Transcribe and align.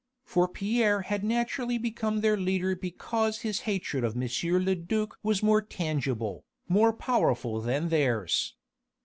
For 0.23 0.47
Pierre 0.47 1.03
had 1.03 1.23
naturally 1.23 1.77
become 1.77 2.21
their 2.21 2.35
leader 2.35 2.75
because 2.75 3.41
his 3.41 3.59
hatred 3.69 4.03
of 4.03 4.15
M. 4.19 4.27
le 4.65 4.73
duc 4.73 5.19
was 5.21 5.43
more 5.43 5.61
tangible, 5.61 6.43
more 6.67 6.91
powerful 6.91 7.61
than 7.61 7.89
theirs. 7.89 8.55